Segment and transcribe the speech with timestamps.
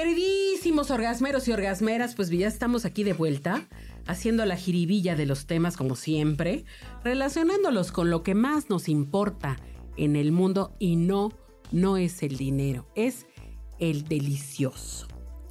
[0.00, 3.68] Queridísimos orgasmeros y orgasmeras, pues ya estamos aquí de vuelta,
[4.06, 6.64] haciendo la jiribilla de los temas como siempre,
[7.04, 9.58] relacionándolos con lo que más nos importa
[9.98, 11.32] en el mundo y no,
[11.70, 13.26] no es el dinero, es
[13.78, 15.06] el delicioso,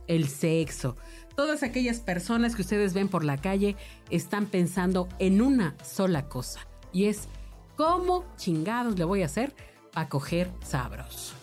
[0.08, 0.96] el sexo.
[1.36, 3.76] Todas aquellas personas que ustedes ven por la calle
[4.10, 6.62] están pensando en una sola cosa
[6.92, 7.28] y es
[7.76, 9.54] cómo chingados le voy a hacer
[9.94, 11.36] para coger sabros.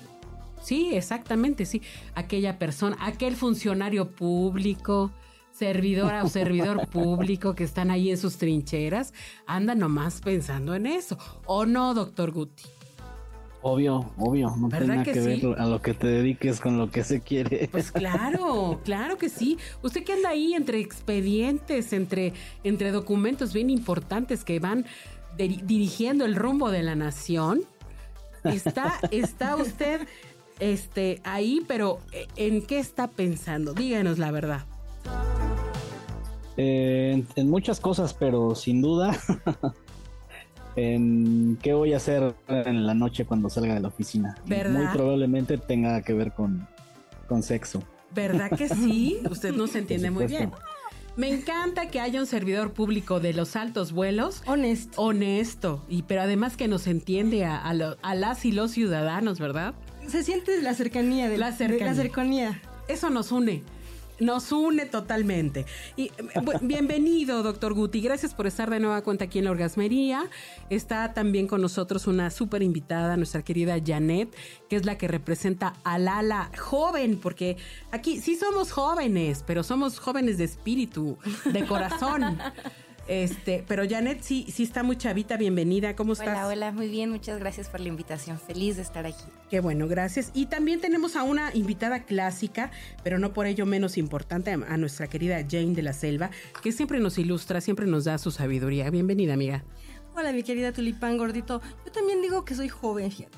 [0.66, 1.80] Sí, exactamente, sí.
[2.16, 5.12] Aquella persona, aquel funcionario público,
[5.52, 9.15] servidora o servidor público que están ahí en sus trincheras,
[9.47, 11.18] anda nomás pensando en eso.
[11.45, 12.65] ¿O no, doctor Guti?
[13.63, 17.04] Obvio, obvio, no tiene que, que ver a lo que te dediques con lo que
[17.04, 17.69] se quiere.
[17.71, 19.59] Pues claro, claro que sí.
[19.82, 22.32] Usted que anda ahí entre expedientes, entre,
[22.65, 24.85] entre documentos bien importantes que van
[25.37, 27.63] dirigiendo el rumbo de la nación,
[28.43, 30.09] está, está usted
[30.60, 33.74] este, ahí, pero eh, ¿en qué está pensando?
[33.74, 34.65] Díganos la verdad.
[36.57, 39.15] Eh, en, muchas cosas, pero sin duda
[40.76, 44.37] en qué voy a hacer en la noche cuando salga de la oficina.
[44.46, 46.66] Muy probablemente tenga que ver con,
[47.29, 47.82] con sexo.
[48.15, 49.18] ¿Verdad que sí?
[49.30, 50.51] Usted no se entiende muy bien.
[51.16, 54.43] Me encanta que haya un servidor público de los altos vuelos.
[54.46, 55.01] Honesto.
[55.01, 55.85] Honesto.
[55.88, 59.74] Y pero además que nos entiende a, a las y los ciudadanos, ¿verdad?
[60.09, 61.87] Se siente la cercanía de la cercanía.
[61.87, 62.62] la cercanía.
[62.88, 63.62] Eso nos une.
[64.21, 65.66] Nos une totalmente.
[65.97, 66.10] Y
[66.62, 68.00] bienvenido, doctor Guti.
[68.00, 70.31] Gracias por estar de nueva cuenta aquí en la Orgasmería.
[70.71, 74.34] Está también con nosotros una súper invitada, nuestra querida Janet,
[74.69, 77.56] que es la que representa al ala joven, porque
[77.91, 81.19] aquí sí somos jóvenes, pero somos jóvenes de espíritu,
[81.52, 82.38] de corazón.
[83.09, 86.28] Este, pero Janet sí, sí está muy chavita, bienvenida, ¿cómo estás?
[86.28, 89.25] Hola, hola, muy bien, muchas gracias por la invitación, feliz de estar aquí.
[89.49, 90.33] Qué bueno, gracias.
[90.34, 92.72] Y también tenemos a una invitada clásica,
[93.05, 96.31] pero no por ello menos importante, a nuestra querida Jane de la Selva,
[96.62, 98.91] que siempre nos ilustra, siempre nos da su sabiduría.
[98.91, 99.62] Bienvenida, amiga.
[100.17, 101.61] Hola, mi querida Tulipán Gordito.
[101.84, 103.37] Yo también digo que soy joven, fíjate.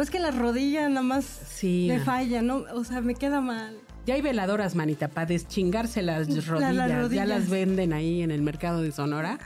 [0.00, 1.86] Es que la rodilla nada más sí.
[1.88, 2.64] me falla, ¿no?
[2.72, 3.78] O sea, me queda mal.
[4.06, 7.10] Ya hay veladoras, manita, para deschingarse las rodillas.
[7.10, 9.38] Ya las venden ahí en el mercado de Sonora.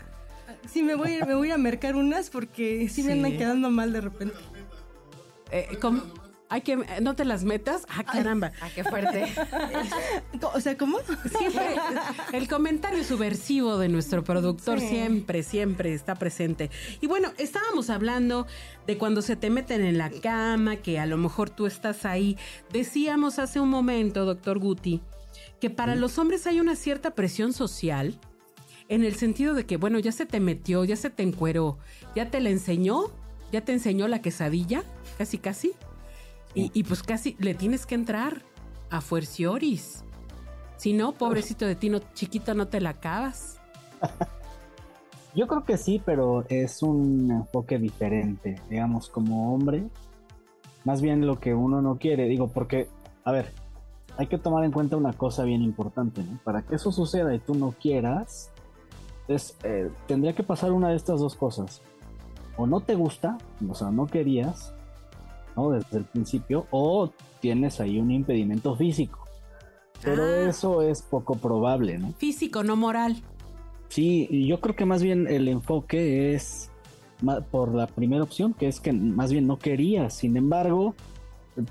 [0.69, 4.00] Sí, me voy, me voy a mercar unas porque sí, me andan quedando mal de
[4.00, 4.34] repente.
[5.50, 6.02] Eh, ¿cómo?
[6.50, 7.84] Hay que, no te las metas.
[7.88, 8.53] Ah, caramba.
[8.60, 9.26] Ah, qué fuerte.
[10.54, 10.98] o sea, ¿cómo?
[11.38, 11.76] Siempre,
[12.32, 16.70] el comentario subversivo de nuestro productor siempre, siempre está presente.
[17.00, 18.47] Y bueno, estábamos hablando
[18.87, 22.38] de cuando se te meten en la cama, que a lo mejor tú estás ahí.
[22.72, 25.03] Decíamos hace un momento, doctor Guti,
[25.60, 28.19] que para los hombres hay una cierta presión social
[28.88, 31.78] en el sentido de que, bueno, ya se te metió, ya se te encueró,
[32.16, 33.12] ya te la enseñó,
[33.53, 34.82] ya te enseñó la quesadilla,
[35.19, 35.72] casi, casi.
[36.72, 38.42] Y, pues casi le tienes que entrar
[38.91, 40.04] a fuercioris.
[40.76, 43.60] Si no, pobrecito de ti, no, chiquito, no te la acabas.
[45.34, 49.84] Yo creo que sí, pero es un enfoque diferente, digamos, como hombre.
[50.84, 52.88] Más bien lo que uno no quiere, digo, porque,
[53.25, 53.52] a ver,
[54.16, 56.38] hay que tomar en cuenta una cosa bien importante, ¿no?
[56.42, 58.50] Para que eso suceda y tú no quieras,
[59.28, 61.82] es, eh, tendría que pasar una de estas dos cosas.
[62.56, 63.38] O no te gusta,
[63.69, 64.75] o sea, no querías,
[65.66, 67.10] desde el principio, o
[67.41, 69.24] tienes ahí un impedimento físico.
[70.02, 70.48] Pero ah.
[70.48, 72.12] eso es poco probable, ¿no?
[72.12, 73.16] Físico, no moral.
[73.88, 76.70] Sí, yo creo que más bien el enfoque es
[77.50, 80.14] por la primera opción, que es que más bien no querías.
[80.14, 80.94] Sin embargo,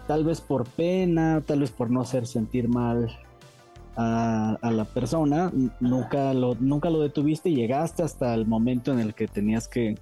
[0.07, 3.09] tal vez por pena, tal vez por no hacer sentir mal
[3.95, 8.99] a, a, la persona, nunca lo, nunca lo detuviste y llegaste hasta el momento en
[8.99, 9.95] el que tenías que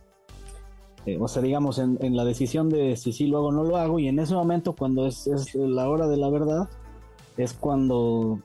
[1.05, 3.77] eh, o sea, digamos, en, la decisión de si sí lo hago o no lo
[3.77, 6.67] hago, y en ese momento, cuando es, la hora de la verdad,
[7.37, 8.39] es cuando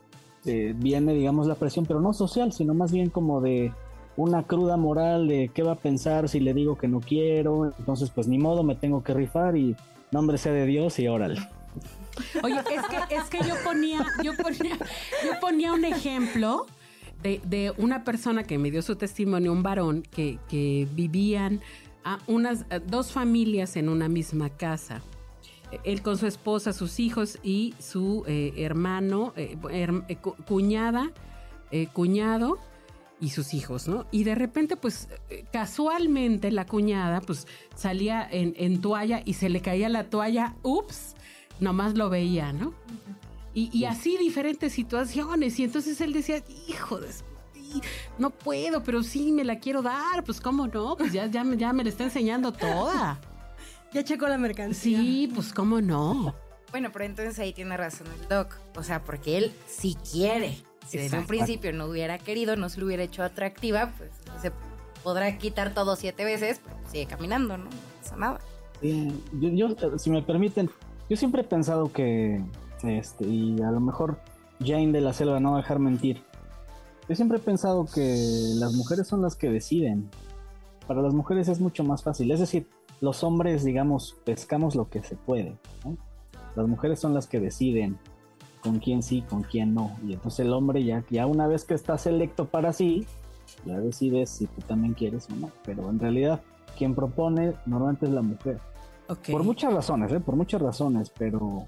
[0.45, 3.73] eh, viene, digamos, la presión, pero no social, sino más bien como de
[4.15, 8.09] una cruda moral de qué va a pensar si le digo que no quiero, entonces
[8.09, 9.75] pues ni modo, me tengo que rifar y
[10.11, 11.39] nombre sea de Dios y órale.
[12.43, 14.77] Oye, es que, es que yo ponía, yo ponía,
[15.23, 16.65] yo ponía un ejemplo
[17.23, 21.61] de, de, una persona que me dio su testimonio, un varón que, que vivían
[22.03, 25.01] a unas dos familias en una misma casa.
[25.83, 31.11] Él con su esposa, sus hijos y su eh, hermano, eh, eh, cuñada,
[31.93, 32.59] cuñado
[33.21, 34.07] y sus hijos, ¿no?
[34.11, 39.47] Y de repente, pues, eh, casualmente la cuñada, pues, salía en, en toalla y se
[39.47, 41.15] le caía la toalla, ups,
[41.59, 42.73] nomás lo veía, ¿no?
[43.53, 45.59] Y, y así diferentes situaciones.
[45.59, 47.09] Y entonces él decía, hijo de...
[48.17, 50.23] No puedo, pero sí me la quiero dar.
[50.25, 53.19] Pues cómo no, pues ya, ya, me- ya me la está enseñando toda.
[53.93, 54.99] Ya checó la mercancía.
[54.99, 56.33] Sí, pues cómo no.
[56.71, 58.55] Bueno, pero entonces ahí tiene razón el doc.
[58.77, 60.55] O sea, porque él sí quiere.
[60.87, 64.53] Si desde un principio no hubiera querido, no se lo hubiera hecho atractiva, pues se
[65.03, 67.65] podrá quitar todo siete veces, pero sigue caminando, ¿no?
[67.65, 67.69] No
[68.01, 68.39] pasa nada.
[68.79, 70.69] Sí, yo, yo, si me permiten,
[71.09, 72.41] yo siempre he pensado que,
[72.83, 74.21] este, y a lo mejor
[74.63, 76.23] Jane de la Selva no va a dejar mentir.
[77.11, 80.09] Yo siempre he pensado que las mujeres son las que deciden.
[80.87, 82.31] Para las mujeres es mucho más fácil.
[82.31, 82.69] Es decir,
[83.01, 85.57] los hombres, digamos, pescamos lo que se puede.
[85.83, 85.97] ¿no?
[86.55, 87.97] Las mujeres son las que deciden
[88.63, 89.93] con quién sí, con quién no.
[90.07, 93.05] Y entonces el hombre ya, ya una vez que está selecto para sí,
[93.65, 95.51] ya decides si tú también quieres o no.
[95.65, 96.41] Pero en realidad,
[96.77, 98.61] quien propone normalmente es la mujer.
[99.29, 100.21] Por muchas razones, ¿eh?
[100.21, 101.67] Por muchas razones, pero,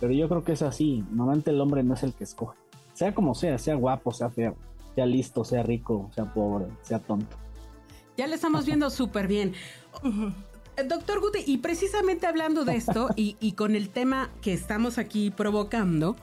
[0.00, 1.04] pero yo creo que es así.
[1.10, 2.56] Normalmente el hombre no es el que escoge.
[2.94, 4.56] Sea como sea, sea guapo, sea feo,
[4.98, 7.36] sea listo, sea rico, sea pobre, sea tonto.
[8.16, 9.54] Ya le estamos viendo súper bien.
[10.88, 15.30] Doctor Gute, y precisamente hablando de esto y, y con el tema que estamos aquí
[15.30, 16.16] provocando,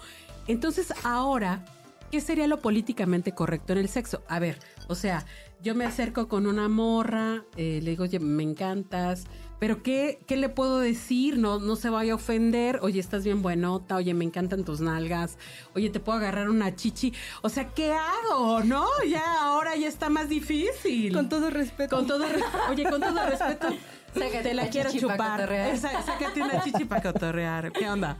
[0.47, 1.63] entonces ahora,
[2.11, 4.23] ¿qué sería lo políticamente correcto en el sexo?
[4.27, 5.25] A ver, o sea,
[5.61, 9.23] yo me acerco con una morra, eh, le digo, oye, me encantas,
[9.59, 11.37] pero ¿qué, qué le puedo decir?
[11.37, 15.37] No, no se vaya a ofender, oye, estás bien buenota, oye, me encantan tus nalgas,
[15.75, 17.13] oye, te puedo agarrar una chichi.
[17.41, 18.63] O sea, ¿qué hago?
[18.63, 18.85] ¿No?
[19.09, 21.13] Ya ahora ya está más difícil.
[21.13, 21.95] Con todo respeto.
[21.95, 23.67] Con todo, re- oye, con todo respeto,
[24.13, 25.51] Sácate te la quiero chupar.
[25.51, 27.71] Esa- sácate una chichi para cotorrear.
[27.71, 28.17] ¿Qué onda?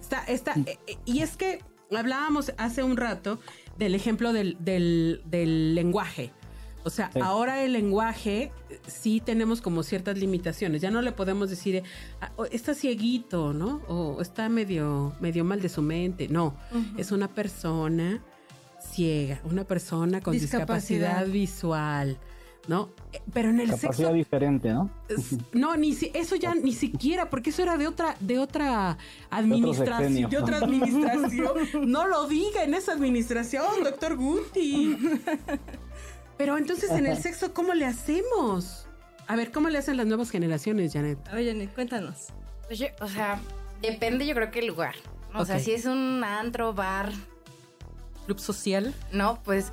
[0.00, 1.64] Está, está, eh, eh, y es que
[1.96, 3.38] hablábamos hace un rato
[3.78, 6.32] del ejemplo del, del, del lenguaje.
[6.86, 7.18] O sea, Sí.
[7.20, 8.52] ahora el lenguaje
[8.86, 10.80] sí tenemos como ciertas limitaciones.
[10.80, 11.82] Ya no le podemos decir,
[12.20, 13.82] ah, está cieguito, ¿no?
[13.88, 16.28] O está medio, medio mal de su mente.
[16.28, 16.54] No,
[16.96, 18.22] es una persona
[18.80, 21.26] ciega, una persona con discapacidad, Discapacidad.
[21.32, 22.18] visual,
[22.68, 22.90] ¿no?
[23.12, 24.88] Eh, Pero en el Capacidad sexo diferente, ¿no?
[25.52, 28.96] No, ni si, eso ya ni siquiera, porque eso era de otra, de otra
[29.30, 31.52] administración, de otra administración.
[31.90, 34.96] No lo diga en esa administración, doctor Guti.
[36.38, 38.86] Pero entonces en el sexo, ¿cómo le hacemos?
[39.26, 41.18] A ver, ¿cómo le hacen las nuevas generaciones, Janet?
[41.32, 42.26] Oye, Janet, cuéntanos.
[42.70, 43.40] Oye, o sea,
[43.80, 44.94] depende yo creo que el lugar.
[45.34, 47.12] O sea, si es un antro, bar,
[48.26, 48.94] Club social.
[49.12, 49.40] ¿no?
[49.44, 49.66] Pues,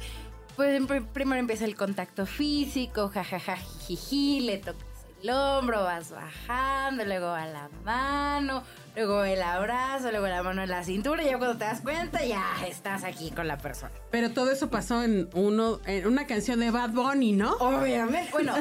[0.56, 4.84] pues pr- primero empieza el contacto físico, jajaja, jijiji, le tocas
[5.24, 10.70] el hombro, vas bajando, luego a la mano, luego el abrazo, luego la mano en
[10.70, 13.94] la cintura, y ya cuando te das cuenta ya estás aquí con la persona.
[14.12, 17.54] Pero todo eso pasó en uno, en una canción de Bad Bunny, ¿no?
[17.54, 18.54] Obviamente, bueno,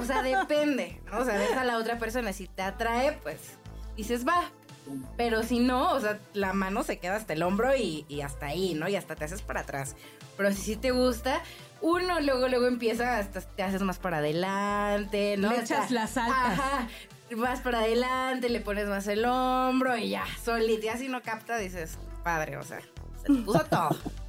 [0.00, 1.18] o sea, depende, ¿no?
[1.18, 3.58] O sea, ves a la otra persona, si te atrae, pues
[3.96, 4.52] dices, va.
[5.16, 8.46] Pero si no, o sea, la mano se queda hasta el hombro y, y hasta
[8.46, 8.88] ahí, ¿no?
[8.88, 9.96] Y hasta te haces para atrás.
[10.36, 11.42] Pero si sí te gusta,
[11.80, 15.50] uno luego, luego empieza, hasta te haces más para adelante, ¿no?
[15.50, 16.58] Le echas las altas.
[16.58, 16.88] Ajá.
[17.36, 20.86] Vas para adelante, le pones más el hombro y ya, solito.
[20.86, 23.90] Y así no capta, dices, padre, o sea, se te puso todo.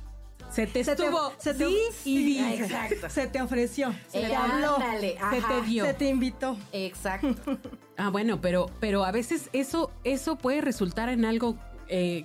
[0.51, 2.39] Se te Se te- estuvo se te- sí y sí, di.
[2.39, 3.09] exacto.
[3.09, 3.93] Se te ofreció.
[4.07, 4.75] Se Eh, te habló.
[4.75, 5.47] ándale, Se ajá.
[5.47, 5.85] te dio.
[5.85, 6.57] Se te invitó.
[6.71, 7.35] Exacto.
[8.01, 11.57] Ah, bueno, pero, pero a veces eso, eso puede resultar en algo,
[11.89, 12.23] eh,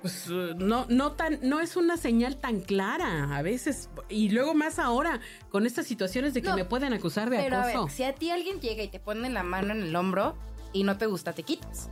[0.00, 4.78] pues no, no tan, no es una señal tan clara a veces, y luego más
[4.78, 5.20] ahora
[5.50, 7.84] con estas situaciones de que No, me pueden acusar de Pero a acoso.
[7.84, 10.36] ver, si a ti alguien llega y te pone la mano en el hombro
[10.72, 11.90] y no te gusta, te quitas.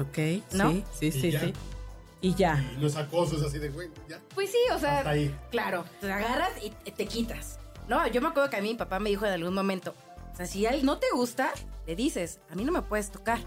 [0.00, 0.72] Ok, ¿No?
[0.98, 1.52] sí, sí, sí.
[2.24, 2.64] Y ya.
[2.74, 4.18] Y no es acoso, es así de, güey, ya.
[4.34, 5.34] Pues sí, o sea, Hasta ahí.
[5.50, 7.58] claro, te agarras y te quitas.
[7.86, 9.94] No, yo me acuerdo que a mí mi papá me dijo en algún momento,
[10.32, 11.50] o sea, si a él no te gusta,
[11.86, 13.40] le dices, a mí no me puedes tocar.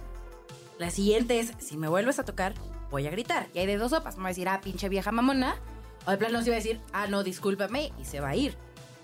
[0.77, 2.53] La siguiente es, si me vuelves a tocar,
[2.91, 3.47] voy a gritar.
[3.55, 5.55] Y hay de dos sopas, me va a decir, ah, pinche vieja mamona.
[6.05, 8.55] O de plano se va a decir, ah, no, discúlpame, y se va a ir.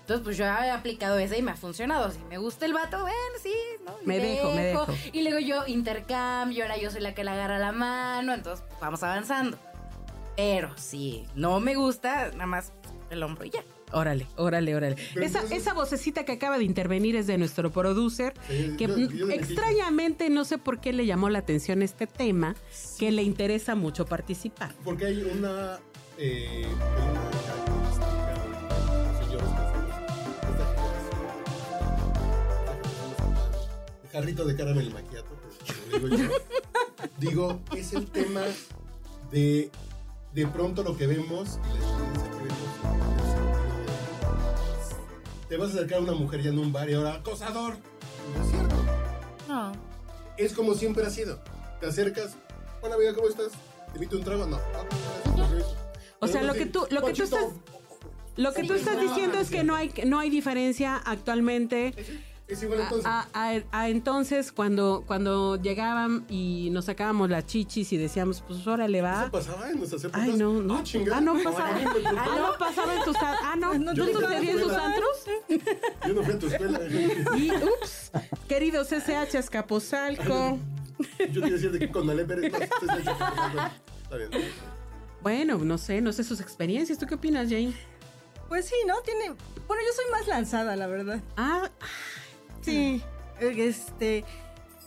[0.04, 2.10] Entonces, pues yo he aplicado esa y me ha funcionado.
[2.12, 3.54] Si me gusta el vato, bueno, sí,
[3.86, 3.94] ¿no?
[4.02, 4.86] Y Me dejo, me dejo.
[5.14, 8.80] Y luego yo intercambio, ahora yo soy la que le agarra la mano, entonces pues,
[8.80, 9.58] vamos avanzando.
[10.36, 12.72] Pero si no me gusta, nada más
[13.08, 13.64] el hombro y ya.
[13.92, 14.96] Órale, órale, órale.
[15.14, 18.86] Pero Esa, entonces- esa vocecita que acaba de intervenir es de nuestro producer, Sí, que
[18.88, 22.56] yo- yo extrañamente no sé por qué le llamó la atención este tema,
[22.98, 24.74] que le interesa mucho participar.
[24.84, 25.78] Porque hay una.
[26.18, 27.23] Eh, hay una
[34.14, 35.26] jarrito de caramel maquiato,
[35.90, 36.28] como digo yo.
[37.18, 38.42] digo, es el tema
[39.32, 39.70] de
[40.32, 42.58] de pronto lo que vemos y la experiencia que vemos
[45.48, 47.74] te vas a acercar a una mujer ya en un bar y ahora, acosador.
[48.36, 48.76] No es cierto.
[49.48, 49.72] No.
[50.38, 51.40] Es como siempre ha sido.
[51.80, 52.36] Te acercas,
[52.82, 53.50] hola amiga, ¿cómo estás?
[53.92, 54.46] ¿Te invito un trago?
[54.46, 54.56] No.
[54.56, 54.84] Ah,
[55.36, 55.76] permiso.
[56.20, 57.46] O sea, lo que tú- lo que tú estás-
[58.36, 61.94] Lo que tú estás diciendo es que no hay, no hay diferencia actualmente
[62.46, 63.06] Es igual entonces.
[63.06, 68.66] a, a- a entonces cuando, cuando llegaban y nos sacábamos las chichis y decíamos, pues
[68.66, 69.22] órale va.
[69.22, 70.22] Eso pasaba en nuestras épocas.
[70.22, 70.76] Ay, no, no.
[70.76, 71.16] Ah, chingada.
[71.16, 71.70] Ah, no pasaba.
[71.74, 73.74] Ah, no pasaba en tus Ah, no.
[73.78, 75.24] ¿No sucedía en tus antros?
[76.06, 76.80] Yo no fui a tu escuela.
[77.38, 78.10] Y ups,
[78.46, 80.58] queridos SH Escaposalco.
[81.32, 82.62] Yo te decía de que con Alep eres más.
[82.62, 84.30] Está bien.
[85.22, 86.98] Bueno, no sé, no sé sus experiencias.
[86.98, 87.72] ¿Tú qué opinas, Jane?
[88.48, 89.00] Pues sí, ¿no?
[89.00, 89.34] Tiene.
[89.66, 91.20] Bueno, yo soy más lanzada, la verdad.
[91.38, 91.70] Ah,
[92.64, 93.02] Sí.
[93.40, 94.24] Este.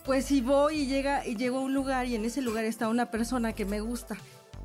[0.04, 2.88] Pues si voy y llega y llego a un lugar y en ese lugar está
[2.88, 4.16] una persona que me gusta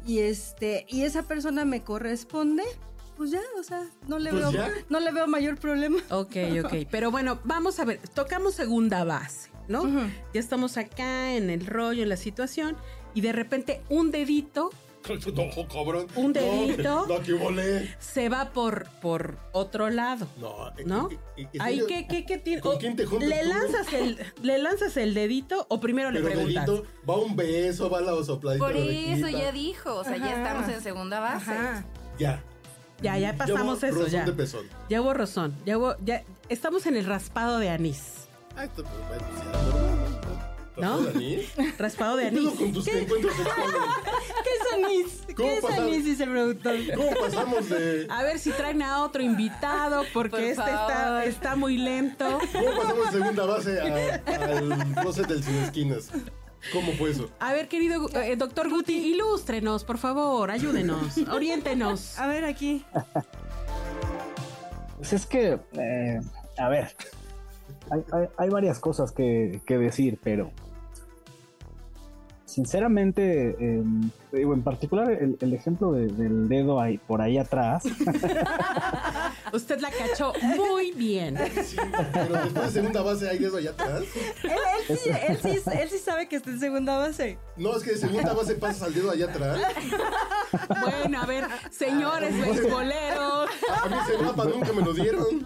[0.06, 2.64] y este y esa persona me corresponde,
[3.18, 4.72] pues ya, o sea, no le Pues veo ya.
[4.90, 5.98] no le veo mayor problema.
[6.10, 6.74] ok, ok.
[6.90, 8.00] Pero bueno, vamos a ver.
[8.14, 9.84] Tocamos segunda base, ¿no?
[10.34, 12.78] Ya estamos acá en el rollo, en la situación.
[13.14, 14.72] Y de repente un dedito
[15.34, 16.08] No, cabrón.
[16.16, 17.06] Un dedito.
[17.08, 17.96] No, que volé.
[18.00, 20.28] se va por, por otro lado.
[20.38, 20.72] No.
[20.86, 21.10] ¿No?
[21.12, 21.82] eh, eh, ¿en Ahí?
[21.88, 22.62] ¿qué, qué, qué tiene?
[22.62, 23.50] ¿Con quién te juntas ¿Le tú?
[23.50, 26.66] lanzas, el, ¿Le lanzas el dedito o primero le Pero preguntas?
[26.66, 28.66] dedito, va un beso, va la sopladita.
[28.66, 30.38] Por eso ya dijo, o sea, ya Ajá.
[30.44, 31.52] estamos en segunda base.
[31.52, 31.86] Ajá.
[32.18, 32.42] Ya.
[33.02, 34.24] Ya, ya pasamos Llevo eso, ya.
[34.24, 34.66] de pezón.
[34.90, 35.54] Ya hubo rozón.
[35.66, 38.28] Ya hubo, ya estamos en el raspado de anís.
[38.56, 39.22] Ah, esto, pues,
[40.76, 40.98] ¿No?
[40.98, 41.78] ¿Raspado de anís?
[41.78, 42.50] Raspado de ¿Qué anís.
[42.54, 43.76] con tus encuentros sexuales?
[44.44, 45.36] ¿Qué es anís?
[45.36, 46.06] ¿Cómo ¿Qué es anís?
[46.06, 46.76] Dice el productor.
[46.96, 48.08] ¿Cómo pasamos de.?
[48.10, 52.40] A ver si traen a otro invitado, porque Por este está, está muy lento.
[52.52, 56.10] ¿Cómo pasamos de segunda base al closet del sin esquinas?
[56.72, 57.30] ¿Cómo fue eso?
[57.40, 62.18] A ver, querido eh, doctor Guti, ilústrenos, por favor, ayúdenos, oriéntenos.
[62.18, 62.86] A ver aquí.
[64.98, 66.20] Pues es que, eh,
[66.58, 66.96] a ver,
[67.90, 70.52] hay, hay- hay varias cosas que, que decir, pero
[72.46, 73.84] sinceramente, eh,
[74.32, 77.84] digo, en particular el, el ejemplo de- del dedo ahí, por ahí atrás,
[79.54, 81.38] Usted la cachó muy bien.
[81.64, 81.78] Sí,
[82.12, 84.02] pero después de segunda base hay dedo allá atrás.
[84.44, 84.50] Él,
[84.90, 87.38] él sí, él, sí, él sí sabe que está en segunda base.
[87.56, 89.60] No, es que de segunda base pasas al dedo allá atrás.
[90.82, 93.50] Bueno, a ver, señores beisboleros.
[93.84, 95.46] A mí ese mapa nunca me lo dieron.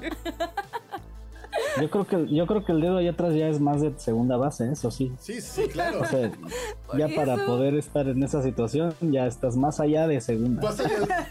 [1.82, 4.38] Yo creo que yo creo que el dedo ahí atrás ya es más de segunda
[4.38, 5.12] base, eso sí.
[5.20, 6.02] Sí, sí, claro.
[6.02, 6.32] O sea,
[6.98, 10.62] ya para poder estar en esa situación, ya estás más allá de segunda.
[10.62, 11.26] Vas allá.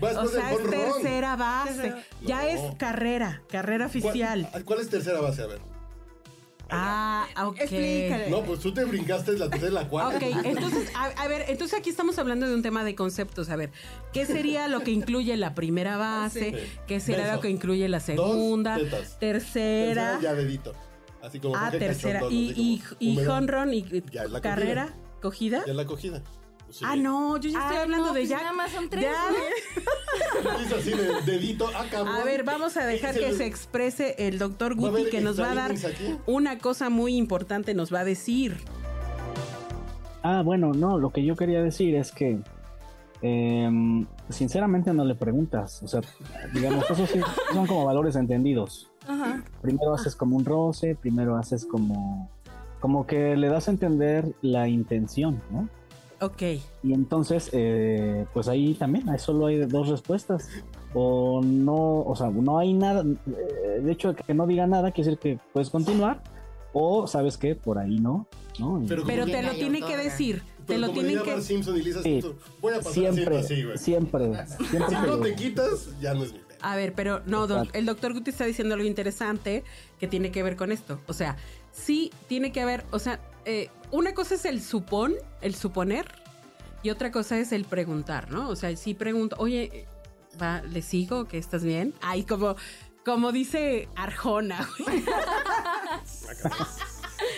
[0.00, 1.94] Vas O sea, es tercera base.
[2.22, 2.48] Ya No.
[2.48, 4.48] es carrera, carrera oficial.
[4.50, 5.42] ¿Cuál, cuál es tercera base?
[5.42, 5.77] A ver.
[6.70, 7.60] Ah, ok.
[7.60, 8.30] Explícale.
[8.30, 10.16] No, pues tú te brincaste la tercera y la cuarta.
[10.16, 13.48] Ok, entonces, a, a ver, entonces aquí estamos hablando de un tema de conceptos.
[13.48, 13.70] A ver,
[14.12, 16.50] ¿qué sería lo que incluye la primera base?
[16.52, 16.78] Sí.
[16.86, 17.36] ¿Qué sería Beso.
[17.36, 18.76] lo que incluye la segunda?
[18.76, 19.18] tetas.
[19.18, 20.12] tercera.
[20.12, 20.74] Tercera ya dedito.
[21.22, 22.20] Así como Ah, tercera.
[22.20, 25.64] Cachondo, Y, así y, como y honron y Ya carrera, cogida.
[25.64, 26.22] Ya es la cogida.
[26.70, 26.84] Sí.
[26.86, 28.36] Ah, no, yo ya estoy Ay, hablando no, de pues ya.
[28.38, 30.58] nada más son tres, ya- ¿no?
[30.58, 32.16] Dice así de dedito, ah, cabrón.
[32.16, 35.40] A ver, vamos a dejar que se exprese el doctor ¿Va a Guti, que nos
[35.40, 35.74] va a dar
[36.26, 38.58] una cosa muy importante, nos va a decir.
[40.22, 42.40] Ah, bueno, no, lo que yo quería decir es que
[43.22, 46.02] em, sinceramente no le preguntas, o sea,
[46.52, 47.20] digamos, eso sí,
[47.52, 48.90] son como valores entendidos.
[49.06, 49.42] Ajá.
[49.62, 52.28] Primero haces como un roce, primero haces como,
[52.80, 55.68] como que le das a entender la intención, ¿no?
[56.20, 56.42] Ok.
[56.82, 60.48] Y entonces, eh, pues ahí también, ahí solo hay dos respuestas.
[60.94, 65.10] O no, o sea, no hay nada, eh, de hecho, que no diga nada quiere
[65.10, 66.22] decir que puedes continuar,
[66.72, 68.26] o sabes que por ahí no,
[68.58, 68.82] ¿no?
[68.88, 70.42] Pero Pero te lo tiene que decir.
[70.66, 71.40] Te lo tienen que.
[71.40, 72.20] Simpson y Lisa Sí.
[72.60, 73.78] Voy a pasar siempre, siempre así, güey.
[73.78, 74.24] siempre,
[74.68, 76.40] siempre, Si no te quitas, ya no es mi.
[76.60, 79.62] A ver, pero no, doc- el doctor Guti está diciendo algo interesante
[80.00, 80.98] que tiene que ver con esto.
[81.06, 81.36] O sea,
[81.72, 86.06] sí tiene que haber, o sea, eh, una cosa es el supón, el suponer,
[86.82, 88.48] y otra cosa es el preguntar, ¿no?
[88.48, 89.86] O sea, si pregunto, oye,
[90.40, 91.26] va, ¿le sigo?
[91.26, 91.94] ¿Que estás bien?
[92.00, 92.56] Ay, como,
[93.04, 94.68] como dice Arjona.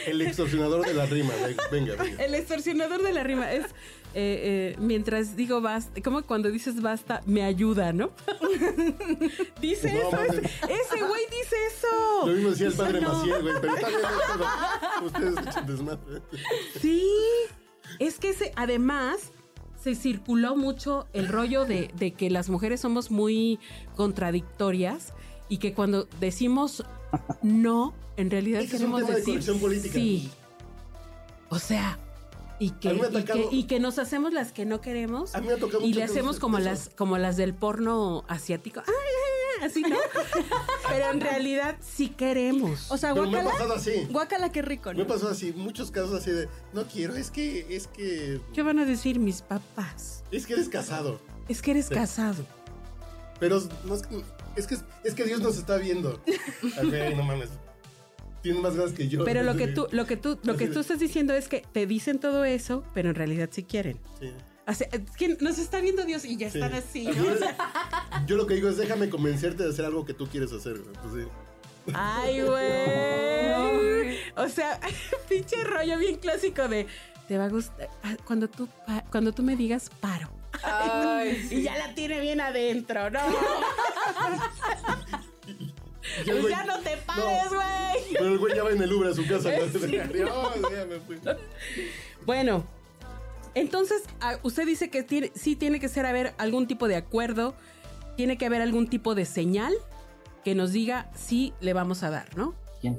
[0.06, 1.32] El extorsionador de la rima,
[1.70, 1.96] venga.
[1.96, 2.22] venga.
[2.22, 3.64] El extorsionador de la rima es,
[4.14, 8.10] eh, eh, mientras digo basta, como cuando dices basta, me ayuda, ¿no?
[9.60, 12.26] dice No, eso, ese, ese güey dice eso.
[12.26, 13.12] Lo mismo decía el padre no.
[13.12, 14.00] Maciel, güey, pero está bien,
[15.04, 16.22] ustedes escuchen desmadre.
[16.80, 17.06] Sí,
[17.98, 19.32] es que se, además
[19.80, 23.58] se circuló mucho el rollo de, de que las mujeres somos muy
[23.96, 25.14] contradictorias
[25.48, 26.84] y que cuando decimos
[27.42, 29.94] no, en realidad Ese queremos decir política.
[29.94, 30.30] sí.
[31.48, 31.98] O sea,
[32.60, 35.34] y que, A me y, que, atacado- y que nos hacemos las que no queremos
[35.34, 36.40] A mí me ha tocado y le hacemos eso.
[36.40, 38.80] como las, como las del porno asiático.
[38.86, 38.92] Ay,
[39.60, 39.96] ay, así no.
[40.88, 42.90] Pero en realidad sí queremos.
[42.90, 44.06] O sea, Pero me ha pasado así.
[44.10, 45.02] Guácala, qué rico, Me ¿no?
[45.04, 48.78] ha pasado así, muchos casos así de, no quiero, es que, es que, ¿Qué van
[48.78, 50.22] a decir mis papás?
[50.30, 51.18] es que eres casado.
[51.48, 51.94] Es que eres Sí.
[51.94, 52.44] casado.
[53.40, 54.22] Pero no es que,
[54.56, 56.20] es que, es que Dios nos está viendo.
[56.62, 57.48] Ok, no mames.
[58.42, 59.24] Tiene más ganas que yo.
[59.24, 61.86] Pero lo que tú, lo que tú, lo que tú estás diciendo es que te
[61.86, 63.98] dicen todo eso, pero en realidad sí quieren.
[64.18, 64.32] Sí.
[64.66, 66.58] O sea, que nos está viendo Dios y ya Sí.
[66.58, 67.04] están así.
[67.06, 67.12] ¿no?
[67.12, 67.40] es.
[68.26, 70.78] Yo lo que digo es déjame convencerte de hacer algo que tú quieres hacer.
[70.78, 70.94] güey.
[71.02, 71.92] Pues sí.
[71.94, 74.16] Ay, güey.
[74.36, 74.78] O sea,
[75.28, 76.86] pinche rollo bien clásico de
[77.26, 78.68] te va a gustar ah, cuando tú
[79.10, 80.28] cuando tú me digas paro.
[80.62, 83.20] Ay, Y ya la tiene bien adentro, ¿no?
[86.24, 88.12] Pues güey- ya no te pares, güey.
[88.12, 89.50] Pero el güey ya va en el Uber a su casa.
[89.50, 89.72] Dios,
[90.72, 91.18] ya me fui.
[92.26, 92.64] Bueno,
[93.54, 97.54] entonces ah, usted dice que tiene, sí tiene que ser haber algún tipo de acuerdo,
[98.16, 99.72] tiene que haber algún tipo de señal
[100.44, 102.54] que nos diga sí le vamos a dar, ¿no?
[102.80, 102.98] ¿Quién?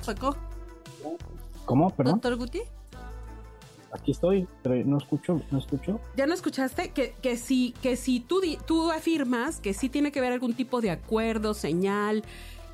[0.00, 0.36] ¿Sacó?
[1.64, 1.90] ¿Cómo?
[1.90, 2.14] Perdón.
[2.14, 2.62] ¿Doctor Guti?
[3.96, 6.00] Aquí estoy, pero no escucho, no escucho.
[6.16, 6.90] ¿Ya no escuchaste?
[6.90, 10.80] Que, que si, que si tú, tú afirmas que sí tiene que haber algún tipo
[10.80, 12.22] de acuerdo, señal,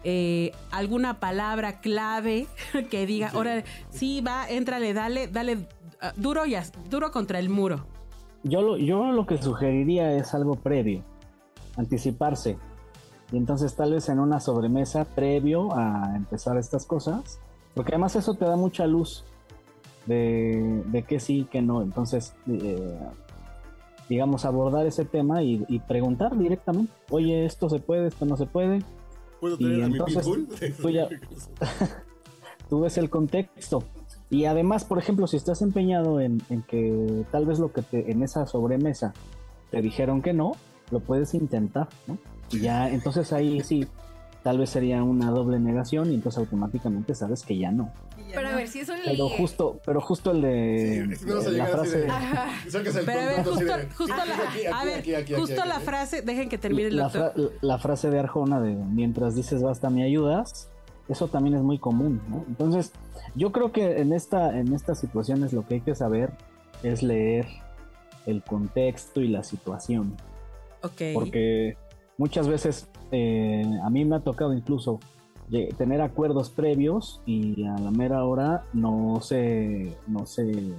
[0.04, 2.48] eh, alguna palabra clave
[2.90, 5.68] que diga, ahora sí va, éntrale, dale, dale
[6.00, 6.56] ah, duro y
[6.90, 7.86] duro contra el muro.
[8.42, 11.04] Yo lo, yo lo que sugeriría es algo previo,
[11.76, 12.58] anticiparse.
[13.30, 17.38] Y entonces tal vez en una sobremesa previo a empezar estas cosas,
[17.74, 19.24] porque además eso te da mucha luz
[20.06, 21.82] de, de que sí, que no.
[21.82, 22.98] Entonces, eh,
[24.08, 28.46] digamos, abordar ese tema y, y preguntar directamente, oye, esto se puede, esto no se
[28.46, 28.82] puede.
[29.40, 30.48] ¿Puedo Y tener a mi entonces, pitbull?
[30.80, 31.08] tú ya-
[32.68, 33.82] tú ves el contexto.
[34.30, 38.10] Y además, por ejemplo, si estás empeñado en, en que tal vez lo que te,
[38.10, 39.12] en esa sobremesa
[39.70, 40.52] te dijeron que no,
[40.90, 42.16] lo puedes intentar, ¿no?
[42.50, 43.86] Y ya, entonces ahí sí,
[44.42, 47.90] tal vez sería una doble negación y entonces automáticamente sabes que ya no.
[48.32, 51.18] Ya Pero a ver, si es un Pero justo, pero justo el de Sí, es
[51.24, 52.06] que no la frase, de-
[53.04, 53.66] Pero a ver, justo, de-
[54.08, 57.04] la, aquí, a ver, aquí, aquí, justo aquí, la frase, dejen que termine el la,
[57.04, 57.32] doctor.
[57.34, 60.68] fra- la frase de Arjona de mientras dices basta me ayudas,
[61.08, 62.44] eso también es muy común, ¿no?
[62.48, 62.92] Entonces,
[63.34, 66.30] yo creo que en esta, en estas situaciones lo que hay que saber
[66.82, 67.46] es leer
[68.26, 70.16] el contexto y la situación.
[70.82, 71.02] Ok.
[71.14, 71.76] Porque
[72.18, 75.00] muchas veces eh, a mí me ha tocado incluso
[75.76, 80.72] tener acuerdos previos y a la mera hora no se, no se,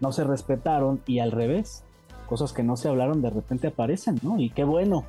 [0.00, 1.84] no se respetaron y al revés,
[2.28, 4.38] cosas que no se hablaron de repente aparecen, ¿no?
[4.38, 5.04] Y qué bueno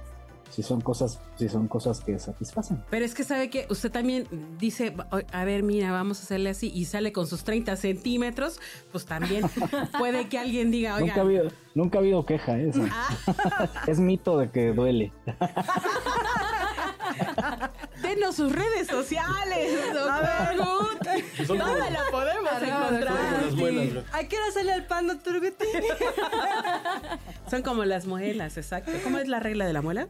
[0.51, 2.81] si son cosas, si son cosas que satisfacen.
[2.89, 4.25] Pero es que sabe que usted también
[4.60, 8.60] dice, "O- a ver, mira, vamos a hacerle así y sale con sus 30 centímetros,
[8.91, 9.43] pues también
[9.99, 12.69] puede que alguien diga, Nunca ha oiga, habido, nunca ha habido queja, ¿eh?
[12.69, 12.84] Eso.
[13.88, 15.12] es mito de que duele.
[18.01, 20.58] denos sus redes sociales, doctor
[21.38, 21.47] Gut.
[21.47, 23.43] ¿Dónde la podemos Arroba son como encontrar?
[23.43, 24.06] las muelas, güey.
[24.13, 25.36] ¿A qué hora sale el pan, doctor?
[27.49, 28.91] Son como las muelas, exacto.
[29.04, 30.08] ¿Cómo es la regla de la muela?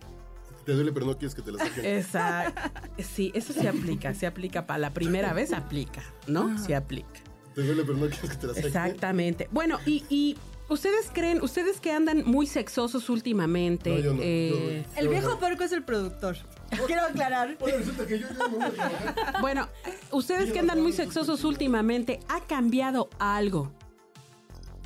[0.65, 1.85] Te duele, pero no quieres que te la saquen.
[1.85, 2.61] Exacto.
[2.99, 6.57] Sí, eso se aplica, se aplica para la primera vez, aplica, ¿no?
[6.57, 7.21] Se aplica.
[7.53, 8.67] Te duele, pero no quieres que te la saquen.
[8.67, 9.47] Exactamente.
[9.51, 10.37] Bueno, y, y
[10.69, 15.37] ustedes creen, ustedes que andan muy sexosos últimamente, No, yo no, eh, yo- El viejo
[15.39, 16.37] puerco es el productor.
[16.87, 17.57] Quiero aclarar.
[17.59, 19.41] Oye, resulta que yo ya no voy a trabajar.
[19.41, 19.67] bueno,
[20.11, 23.71] ustedes que andan muy sexosos últimamente, ¿ha cambiado algo?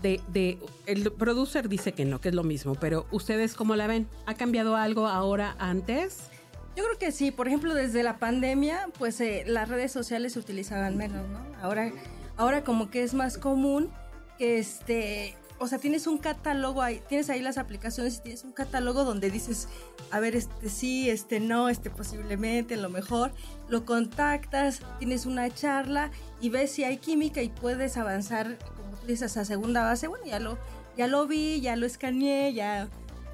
[0.02, 3.86] De, de, el producer dice que no, que es lo mismo, pero ustedes cómo la
[3.88, 4.08] ven?
[4.25, 6.30] ¿Ha cambiado algo ahora antes?
[6.75, 10.39] Yo creo que sí, por ejemplo, desde la pandemia, pues eh, las redes sociales se
[10.39, 11.39] utilizaban menos, ¿no?
[11.62, 11.91] Ahora,
[12.38, 13.89] ahora como que es más común
[14.38, 18.54] que este, o sea, tienes un catálogo ahí, tienes ahí las aplicaciones y tienes un
[18.54, 19.67] catálogo donde dices,
[20.12, 23.32] a ver, este sí, este no, este posiblemente, lo mejor,
[23.67, 29.08] lo contactas, tienes una charla y ves si hay química y puedes avanzar, como tú
[29.08, 30.58] dices, a segunda base, bueno, ya lo,
[30.98, 32.88] ya lo vi, ya lo escaneé, ya,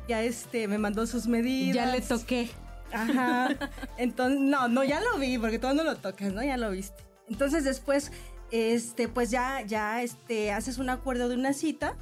[0.08, 1.76] ya este, me mandó sus medidas.
[1.76, 2.50] Ya le toqué.
[2.92, 3.50] Ajá.
[3.98, 6.44] Entonces, no, no, ya lo vi, porque tú no lo tocas, ¿no?
[6.44, 7.04] Ya lo viste.
[7.28, 8.12] Entonces después,
[8.52, 11.96] este, pues ya, ya, este, haces un acuerdo de una cita.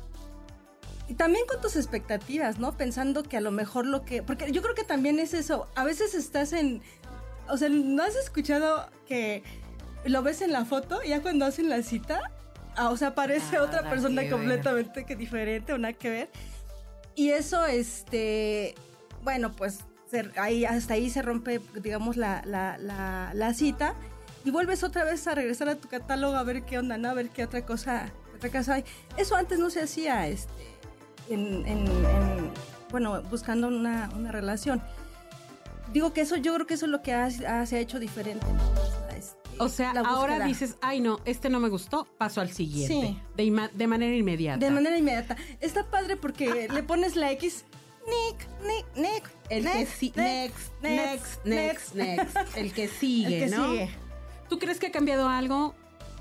[1.08, 2.78] Y también con tus expectativas, ¿no?
[2.78, 4.24] Pensando que a lo mejor lo que.
[4.24, 5.68] Porque yo creo que también es eso.
[5.76, 6.82] A veces estás en.
[7.50, 9.44] O sea, ¿no has escuchado que
[10.06, 12.22] lo ves en la foto y ya cuando hacen la cita?
[12.76, 14.38] ah, o sea, aparece Nada otra persona que ver.
[14.38, 16.30] completamente que diferente o nada que ver.
[17.16, 18.76] Y eso, este.
[19.24, 19.80] Bueno, pues
[20.38, 23.96] ahí, hasta ahí se rompe, digamos, la, la, la, la cita.
[24.46, 27.10] Y vuelves otra vez a regresar a tu catálogo a ver qué onda, ¿no?
[27.10, 28.86] A ver qué otra cosa, qué otra cosa hay.
[29.18, 30.52] Eso antes no se hacía, este,
[31.34, 32.52] en, en- en-
[32.92, 34.82] bueno, buscando una, una relación.
[35.92, 38.00] Digo que eso, yo creo que eso es lo que ha- ha- se ha hecho
[38.00, 38.46] diferente.
[39.18, 42.94] Este, O sea, ahora dices, ay no, este no me gustó, paso al siguiente.
[43.08, 43.20] Sí.
[43.36, 44.64] De, de manera inmediata.
[44.66, 45.36] De manera inmediata.
[45.60, 47.66] Está padre porque le pones la X,
[48.06, 49.30] Nick, Nick, Nick.
[49.50, 53.72] El que next, sí, next, next, next, next, El que sigue, El que ¿no?
[53.72, 53.90] sigue.
[54.50, 55.76] ¿Tú crees que ha cambiado algo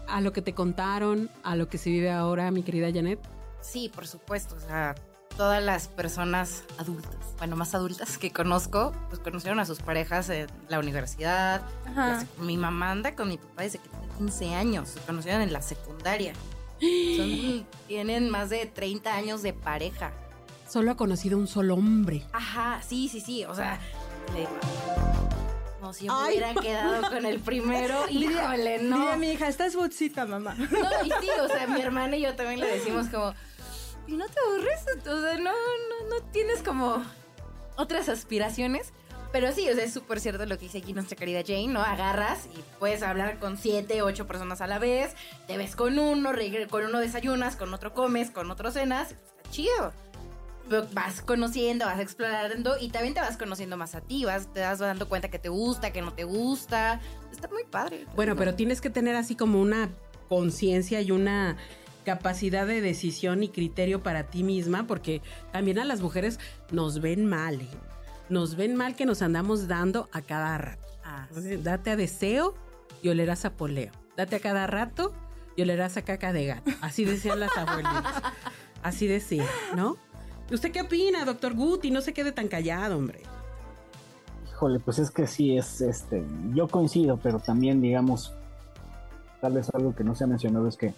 [0.06, 3.18] a lo que te contaron, a lo que se vive ahora, mi querida Janet?
[3.62, 4.54] Sí, por supuesto.
[4.56, 4.94] O sea,
[5.36, 10.46] todas las personas adultas, bueno, más adultas que conozco, pues conocieron a sus parejas en
[10.68, 11.62] la universidad.
[11.86, 12.24] Ajá.
[12.38, 14.88] Mi mamá anda con mi papá desde que tiene 15 años.
[14.90, 16.34] Se conocieron en la secundaria.
[16.80, 20.12] Son- tienen más de 30 años de pareja.
[20.68, 22.24] Solo ha conocido un solo hombre.
[22.32, 23.44] Ajá, sí, sí, sí.
[23.44, 23.78] O sea,
[24.34, 24.48] le-
[25.80, 28.96] no, si yo me hubiera quedado con el primero, híjole, no.
[28.98, 30.54] Diría mi hija, estás botsita, mamá.
[30.54, 30.66] No,
[31.04, 33.34] y sí, o sea, mi hermana y yo también le decimos como,
[34.06, 34.80] ¿y no te aburres?
[35.06, 37.02] O sea, no, no, no tienes como
[37.76, 38.92] otras aspiraciones.
[39.32, 41.80] Pero sí, o sea, es súper cierto lo que dice aquí nuestra querida Jane, ¿no?
[41.80, 45.14] Agarras y puedes hablar con siete, ocho personas a la vez,
[45.46, 46.32] te ves con uno,
[46.68, 49.92] con uno desayunas, con otro comes, con otro cenas, está chido.
[50.92, 54.78] Vas conociendo, vas explorando y también te vas conociendo más a ti, vas, te vas
[54.78, 57.00] dando cuenta que te gusta, que no te gusta.
[57.32, 58.06] Está muy padre.
[58.14, 59.90] Bueno, pero tienes que tener así como una
[60.28, 61.56] conciencia y una
[62.04, 66.38] capacidad de decisión y criterio para ti misma, porque también a las mujeres
[66.70, 67.68] nos ven mal, ¿eh?
[68.28, 70.88] Nos ven mal que nos andamos dando a cada rato.
[71.04, 72.54] Ah, Entonces, date a deseo
[73.02, 73.92] y olerás a poleo.
[74.16, 75.12] Date a cada rato
[75.56, 76.70] y olerás a caca de gato.
[76.80, 78.22] Así decían las abuelitas.
[78.82, 79.96] Así decían, ¿no?
[80.50, 81.90] ¿Usted qué opina, doctor Guti?
[81.90, 83.22] No se quede tan callado, hombre.
[84.48, 88.32] Híjole, pues es que sí, es este, yo coincido, pero también digamos,
[89.40, 90.94] tal vez algo que no se ha mencionado es que,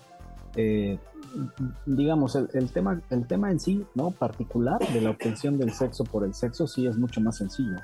[0.56, 0.98] eh,
[1.86, 4.10] digamos, el, tema, el tema en sí, ¿no?
[4.10, 7.76] Particular de la obtención del sexo por el sexo sí es mucho más sencillo.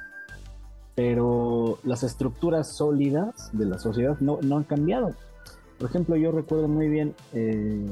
[0.94, 5.14] Pero las estructuras sólidas de la sociedad no, no han cambiado.
[5.78, 7.90] Por ejemplo, yo recuerdo muy bien eh,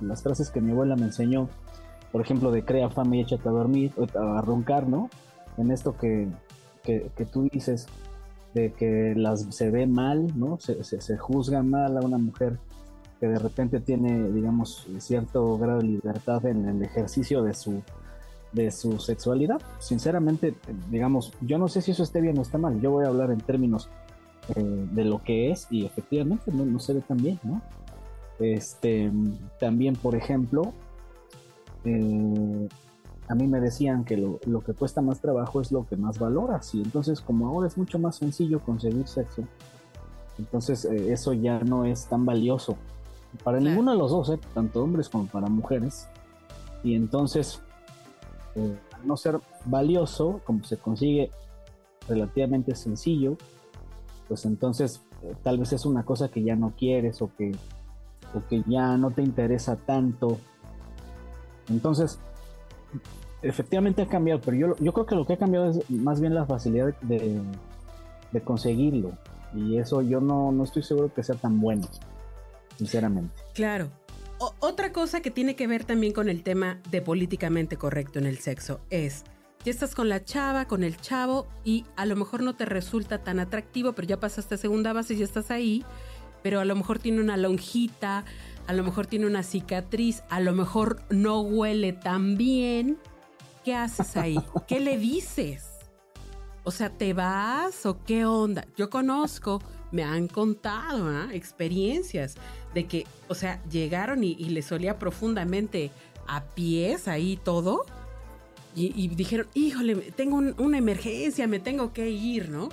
[0.00, 1.48] las frases que mi abuela me enseñó,
[2.12, 5.08] por ejemplo, de crea fama y échate a dormir, a roncar, ¿no?
[5.56, 6.28] En esto que,
[6.82, 7.86] que, que tú dices,
[8.52, 9.16] de que
[9.50, 10.58] se ve mal, ¿no?
[10.60, 12.58] Se, se juzga mal a una mujer
[13.24, 17.82] que de repente tiene, digamos, cierto grado de libertad en el ejercicio de su,
[18.52, 19.62] de su sexualidad.
[19.78, 20.54] Sinceramente,
[20.90, 22.78] digamos, yo no sé si eso esté bien o está mal.
[22.82, 23.88] Yo voy a hablar en términos
[24.54, 27.62] eh, de lo que es y efectivamente no, no se ve tan bien, ¿no?
[28.40, 29.10] Este,
[29.58, 30.74] también, por ejemplo,
[31.86, 32.68] eh,
[33.28, 36.18] a mí me decían que lo, lo que cuesta más trabajo es lo que más
[36.18, 39.44] valoras y entonces como ahora es mucho más sencillo conseguir sexo,
[40.38, 42.76] entonces eh, eso ya no es tan valioso
[43.42, 43.70] para Claro.
[43.70, 44.38] ninguno de los dos, ¿eh?
[44.54, 46.08] tanto hombres como para mujeres.
[46.82, 47.60] Y entonces,
[48.54, 51.30] eh, al no ser valioso, como se consigue
[52.08, 53.36] relativamente sencillo,
[54.28, 57.52] pues entonces eh, tal vez es una cosa que ya no quieres o que,
[58.34, 60.38] o que ya no te interesa tanto.
[61.68, 62.18] Entonces,
[63.42, 66.34] efectivamente ha cambiado, pero yo, yo creo que lo que ha cambiado es más bien
[66.34, 67.40] la facilidad de,
[68.32, 69.12] de conseguirlo.
[69.54, 71.86] Y eso yo no, no estoy seguro que sea tan bueno,
[72.76, 73.34] sinceramente.
[73.54, 73.90] Claro.
[74.38, 78.26] O- otra cosa que tiene que ver también con el tema de políticamente correcto en
[78.26, 79.24] el sexo es,
[79.64, 83.22] ya estás con la chava, con el chavo y a lo mejor no te resulta
[83.22, 85.84] tan atractivo, pero ya pasaste a segunda base y ya estás ahí,
[86.42, 88.24] pero a lo mejor tiene una lonjita,
[88.66, 92.98] a lo mejor tiene una cicatriz, a lo mejor no huele tan bien.
[93.64, 94.36] ¿Qué haces ahí?
[94.68, 95.64] ¿Qué le dices?
[96.64, 98.66] O sea, ¿te vas o qué onda?
[98.76, 99.62] Yo conozco,
[99.94, 101.28] me han contado ¿ah?
[101.32, 102.34] experiencias
[102.74, 105.90] de que, o sea, llegaron y, y les olía profundamente
[106.26, 107.86] a pies ahí todo.
[108.74, 112.70] Y, y dijeron, híjole, tengo un- una emergencia, me tengo que ir, ¿no?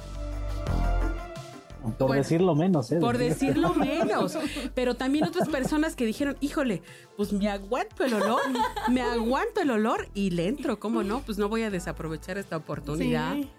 [1.98, 2.98] Por Bueno, decirlo menos, ¿eh?
[3.00, 4.38] Por decirlo menos.
[4.76, 6.82] Pero también otras personas que dijeron, híjole,
[7.18, 8.42] pues me aguanto el olor,
[8.90, 11.22] me aguanto el olor y le entro, ¿cómo no?
[11.22, 13.34] Pues no voy a desaprovechar esta oportunidad.
[13.36, 13.50] Sí.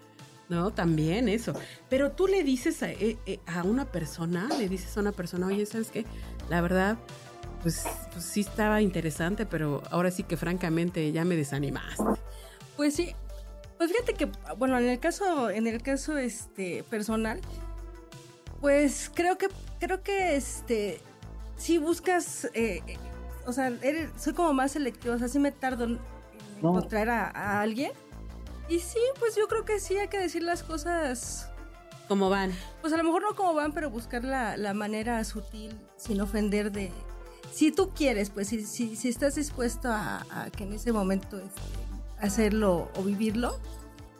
[0.49, 1.53] No, también eso.
[1.89, 5.47] Pero tú le dices a, eh, eh, a una persona, le dices a una persona,
[5.47, 6.05] oye, ¿sabes qué?
[6.49, 6.97] La verdad,
[7.61, 12.03] pues, pues sí estaba interesante, pero ahora sí que francamente ya me desanimaste.
[12.75, 13.15] Pues sí.
[13.77, 17.39] Pues fíjate que, bueno, en el caso, en el caso este personal,
[18.61, 19.47] pues creo que,
[19.79, 20.99] creo que este,
[21.57, 22.97] si buscas, eh, eh,
[23.45, 25.99] o sea, eres- soy como más selectivo, o sea, sí me tardo en
[26.61, 26.69] No.
[26.77, 27.91] encontrar a, a alguien.
[28.69, 31.49] Y sí, pues yo creo que sí hay que decir las cosas,
[32.07, 32.51] ¿Cómo van?
[32.81, 36.71] pues a lo mejor no como van, pero buscar la, la manera sutil, sin ofender
[36.71, 36.91] de...
[37.51, 41.37] Si tú quieres, pues si, si, si estás dispuesto a, a que en ese momento
[41.37, 41.61] este,
[42.19, 43.59] hacerlo o vivirlo,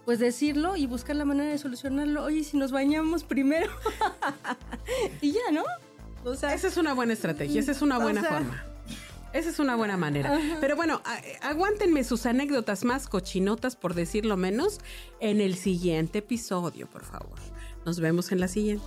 [0.05, 2.23] pues decirlo y buscar la manera de solucionarlo.
[2.23, 3.71] Oye, si nos bañamos primero.
[5.21, 5.63] y ya, ¿no?
[6.25, 8.63] O sea, esa es una buena estrategia, esa es una buena o sea, forma.
[9.33, 10.39] Esa es una buena manera.
[10.61, 11.01] Pero bueno,
[11.41, 14.79] aguántenme sus anécdotas más cochinotas, por decirlo menos,
[15.19, 17.39] en el siguiente episodio, por favor.
[17.85, 18.85] Nos vemos en la siguiente.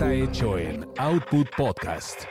[0.00, 2.24] Está hecho en Output Podcast.